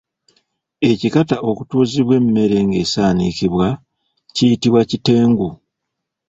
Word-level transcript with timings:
Ekikata 0.91 1.35
okutuuzibwa 1.49 2.13
emmere 2.19 2.57
ng’esaanikibwa 2.67 3.67
kiyitibwa 4.33 4.81
Kitengu. 4.91 5.49